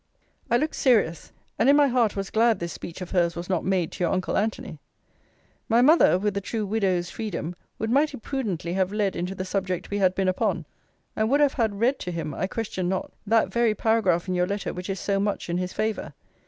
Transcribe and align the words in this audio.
I 0.49 0.57
looked 0.57 0.73
serious; 0.75 1.31
and 1.59 1.69
in 1.69 1.75
my 1.75 1.85
heart 1.87 2.15
was 2.15 2.31
glad 2.31 2.57
this 2.57 2.73
speech 2.73 3.01
of 3.01 3.11
hers 3.11 3.35
was 3.35 3.49
not 3.49 3.63
made 3.63 3.91
to 3.91 4.03
your 4.03 4.11
uncle 4.11 4.35
Antony. 4.35 4.79
My 5.69 5.83
mother, 5.83 6.17
with 6.17 6.33
the 6.33 6.41
true 6.41 6.65
widow's 6.65 7.11
freedom, 7.11 7.55
would 7.77 7.91
mighty 7.91 8.17
prudently 8.17 8.73
have 8.73 8.91
led 8.91 9.15
into 9.15 9.35
the 9.35 9.45
subject 9.45 9.91
we 9.91 9.99
had 9.99 10.15
been 10.15 10.27
upon; 10.27 10.65
and 11.15 11.29
would 11.29 11.39
have 11.39 11.53
had 11.53 11.79
read 11.79 11.99
to 11.99 12.11
him, 12.11 12.33
I 12.33 12.47
question 12.47 12.89
not, 12.89 13.11
that 13.27 13.53
very 13.53 13.75
paragraph 13.75 14.27
in 14.27 14.33
your 14.33 14.47
letter 14.47 14.73
which 14.73 14.89
is 14.89 14.99
so 14.99 15.19
much 15.19 15.51
in 15.51 15.59
his 15.59 15.71
favour. 15.71 16.15